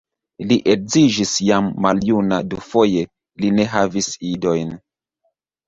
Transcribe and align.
Li 0.51 0.55
edziĝis 0.73 1.33
jam 1.49 1.67
maljuna 1.87 2.41
dufoje, 2.55 3.05
li 3.45 3.55
ne 3.61 3.69
havis 3.77 4.13
idojn. 4.33 4.77